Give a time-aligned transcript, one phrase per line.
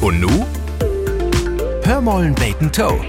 [0.00, 0.46] Und nu?
[1.82, 3.04] Hör mollen beten Toe.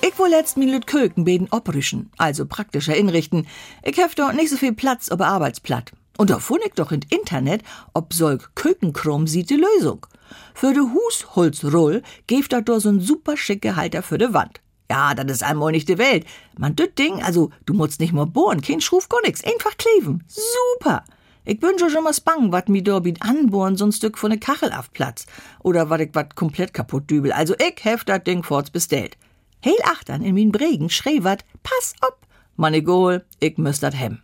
[0.00, 3.46] Ich will letzt min Lüt Köken beden oprischen, also praktischer inrichten.
[3.82, 5.92] Ich hef doch nicht so viel Platz ob Arbeitsplatt.
[6.16, 7.62] Und da fund ich doch in Internet,
[7.92, 10.06] ob solch Kökenkrumm sieht die Lösung.
[10.54, 14.60] Für de Husholzroll geeft da doch so'n super schicke Halter für de Wand.
[14.90, 16.24] Ja, das ist einmal nicht die Welt.
[16.56, 20.24] Man, das Ding, also, du musst nicht mal bohren, kein Schruf, gar nix, einfach kleben.
[20.28, 21.04] Super!
[21.46, 24.38] Ich bin schon mal spang, wat mi da bit anbohren, so ein Stück von ne
[24.38, 25.26] Kachel auf Platz.
[25.62, 27.32] Oder wat ich wat komplett kaputt dübel.
[27.32, 29.18] Also ich hef dat Ding forts bestellt.
[29.62, 32.18] Heil achtern in min Bregen schrei wat, pass op!
[32.56, 34.20] Mann, egal, ich müsst dat hem.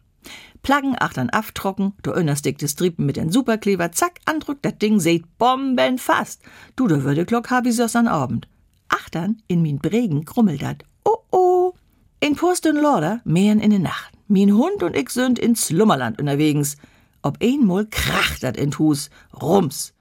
[0.63, 6.41] Plaggen achtern aftrocken, du innersticktes Triepen mit den Superkleber, zack, andrückt dat Ding, seht bombenfast.
[6.75, 8.49] Du, da würde Glock hab ich an Abend.
[8.89, 10.85] Achtern in min Bregen krummelt dat.
[11.05, 11.75] Oh oh!
[12.21, 14.13] In Purstön Lorder mähen in de Nacht.
[14.27, 16.77] Min Hund und ich sind in Slummerland unterwegs.
[17.23, 19.11] Ob einmal kracht dat in Hus,
[19.43, 19.93] rums.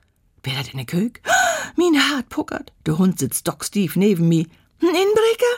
[0.43, 1.21] Wer dat in de Kök?
[1.75, 2.71] Min Hart puckert.
[2.85, 4.47] Der Hund sitzt stockstief neben mi.
[4.81, 5.55] N Inbreker?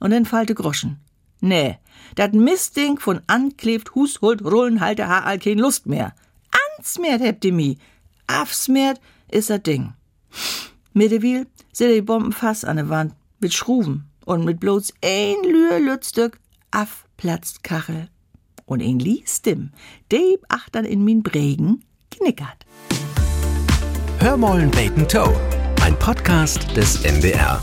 [0.00, 0.98] Und dann falte Groschen.
[1.40, 1.78] Nee,
[2.16, 6.14] dat Mistding von anklebt Hus holt Rollenhalter ha all kein Lust mehr.
[6.78, 7.78] Ansmert hebt die mi.
[8.26, 9.94] Afsmert is dat Ding.
[10.92, 16.38] Mittewil seht die Bombenfass an der Wand mit Schruven und mit bloß ein Lühr Lützstück
[16.70, 18.08] afplatzt Kachel.
[18.70, 19.72] Und ein liest dem,
[20.12, 22.66] deb achtern in min Bregen knickert.
[24.20, 25.34] Hör mollen beten Toe.
[25.82, 27.60] Ein Podcast des NDR.